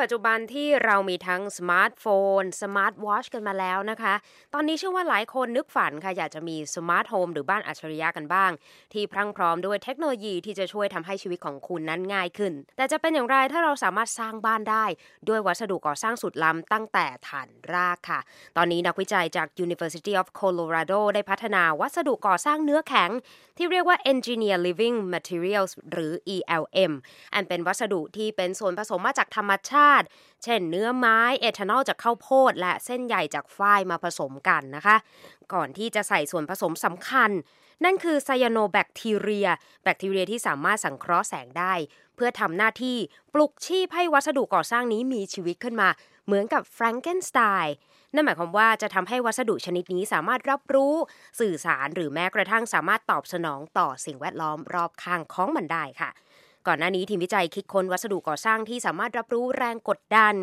[0.00, 2.04] ปัจจุบันที่เรามีทั้งสมาร์ทโฟ
[2.40, 4.14] น สมาร์ทวอชกันมาแล้วนะคะ
[4.54, 8.50] ตอนนี้เชื่อว่าหลายคนนึกฝันค่ะ อยากจะมีสมาร์ทโฮมหรือบ้านอัจฉริยะกันบ้าง
[8.92, 14.84] ที่พรั่งพร้อมด้วยเทคโนโลยีที่จะช่วยทำให้ชีวิตของคุณนั้นง่ายขึ้น แต่จะเป็นอย่างไรถ้าเราสามารถสร้างบ้านได้
[15.28, 18.20] ด้วยวัสดุก่อสร้างสุดล้ำตั้งแต่ฐานรากค่ะ
[18.56, 23.10] ตอนนี้นักวิจัยจาก University of Colorado ได้พัฒนาวัสดุก่อสร้างเนื้อแข็ง
[23.56, 26.92] ที่เรียกว่า Engineered Living Materials หรือ ELM
[27.34, 30.06] อันเป็นวัสดุที่เป็นส่วนผสมมาจากธรรมชาตติ
[30.44, 34.96] เช่นเนื้อไม้เอทานอลจากข้าวโพด และเส้นใยจากฝ้ายมาผสมกันนะคะ
[35.52, 37.30] ก่อนที่จะใส่ส่วนผสมสำคัญ
[37.84, 39.48] นั่นคือไซยาโนแบคทีเรีย
[39.82, 41.72] แบคทีเรียที่สามารถสังเคราะห์แสงได้
[42.14, 42.96] เพื่อทำหน้าที่
[43.34, 45.88] ปลุกชีพให้วัสดุก่อสร้างนี้มีชีวิตขึ้นมา
[46.26, 47.76] เหมือนกับแฟรงเกนสไตน์
[48.14, 50.94] นั่นหมายความว่าจะทำให้วัสดุชนิดนี้สามารถรับรู้
[51.40, 56.10] สื่อสารหรือแม้กระทั่งสามารถตอบสนองต่อสิ่งแวดล้อมรอบข้างของมันได้ค่ะ
[56.68, 60.34] ก่อนหน้านี้ทีมวิจัยคิดค้นวัสดุก่อสร้างที่สามารถรับรู้แรงกดดัน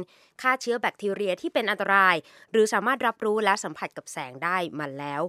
[0.42, 2.16] ฆ่าเชื้อแบคทีเรียที่เป็นอันตราย
[2.52, 5.22] หรือสามารถรับรู้และสัมผัสกับแสงได้มาแล้ว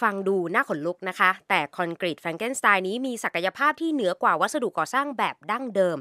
[0.00, 5.98] ฟังดูน่าขนลุกนะคะ แต่คอนกรีตแฟรงเกนสไตน์นี้มีศักยภาพที่เหนือกว่าวัสดุก่อสร้างแบบดั้งเดิม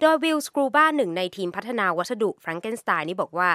[0.00, 3.50] โดยวิลสกรูบาหนึ่งในทีมพัฒนาวัสดุแฟรงเกนสไตน์นี้บอกว่า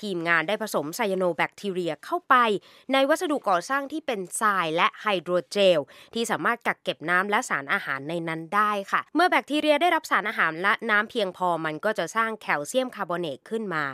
[0.00, 2.34] ทีมงานได้ผสมไซยาโนแบคทีเรียเข้าไป
[2.92, 5.78] ในวัสดุก่อสร้างที่เป็นทรายและไฮโดรเจล
[6.14, 13.84] ที่สามารถกักเก็บน้ำและสารอาหารในนั้นได้ค่ะ เมื่อแบคทีเรียได้รับสารอาหารและน้ำเพียงพอมันก็จะสร้างแคลเซียมคาร์บอเนตขึ้นมา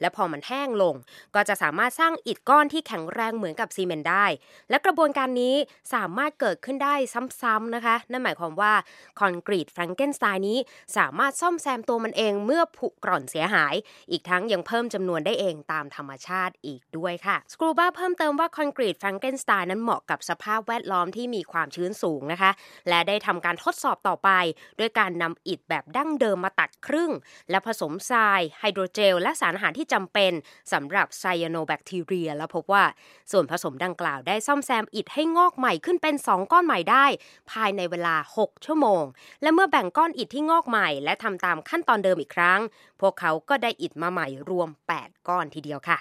[0.00, 0.94] และพอมันแห้งลง
[1.34, 4.26] ก็จะสามารถสร้างอิฐก้อนที่แข็งแรงเหมือนกับซีเมนต์ได้
[4.70, 5.56] และกระบวนการนี้
[5.94, 6.94] สามารถเกิดขึ้นได้
[7.42, 8.72] ซ้ำๆนะคะ นั่นหมายความว่า
[9.20, 10.58] คอนกรีตแฟรงเกนสไตน์นี้
[10.96, 13.74] สามารถซ่อมแซมตัวมันเองเมื่อผุกร่อนเสียหาย
[14.10, 22.50] อีกทั้งยังเพิ่มจำนวนได้เองตามธรรมชาติอีกด้วยค่ะสกรูบ้าเพิ่มเติมว่าคอนกรีตแฟรงเกนสไตน์นั้นเหมาะกับสภาพแวดล้อมที่มีความชื้นสูงนะคะ
[22.88, 24.30] และได้ทำการทดสอบต่อไป
[24.78, 27.10] ด้วยการนำอิฐแบบดั้งเดิมมาตัดครึ่ง
[27.50, 30.32] และผสมทรายไฮโดรเจล และสารอาหารที่จำเป็น
[30.72, 32.84] สำหรับไซยาโนแบคทีเรีย แล้วพบว่า
[33.32, 37.06] ส่วนผสมดังกล่าวได้ซ่อมแซมอิฐให้งอกใหม่ขึ้นเป็น 2 ก้อนใหม่ได้
[37.50, 39.04] ภายในเวลา 6 ชั่วโมง
[39.42, 42.60] และเมื่อแบ่งก้อนอิฐที่งอกใหม่ และทำตามขั้นตอนเดิมอีกครั้ง
[43.00, 44.68] พวกเขาก็ได้อิฐมาใหม่รวม
[44.98, 45.98] 8 ก้อนทีเดียวค่ะ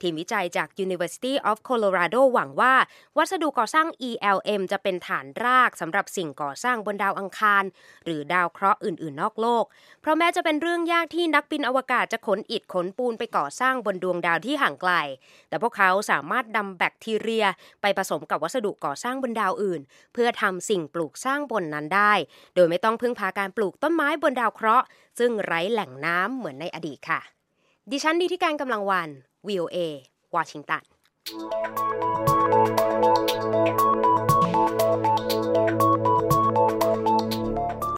[0.00, 2.74] ทีมวิจัยจาก University of Colorado หวังว่า
[3.18, 7.64] วัสดุก่อสร้าง ELM จะเป็นฐานรากสำหรับสิ่งก่อสร้างบนดาวอังคาร
[8.04, 9.64] หรือดาวเคราะห์อื่น ๆ นอกโลก
[10.00, 14.92] เพราะแม้จะเป็นเรื่องยากที่นักบินอวกาศจะขนอิฐขนปูนไปก่อสร้างบนดวงดาวที่ห่างไกล
[15.48, 17.46] แต่พวกเขาสามารถนำแบคทีเรีย
[17.80, 19.80] ไปผสมกับวัสดุก่อสร้างบนดาวอื่น
[20.12, 22.12] เพื่อทำสิ่งปลูกสร้างบนนั้นได้
[22.54, 24.86] โดยไม่ต้องพึ่งพาการปลูกต้นไม้บนดาวเคราะห์
[25.18, 27.20] ซึ่งไร้แหล่งน้ำเหมือนในอดีตค่ะ
[27.90, 29.10] ดิฉันดีที่การกำลังวัน
[29.48, 29.78] VOA
[30.36, 30.82] วอชิงตัน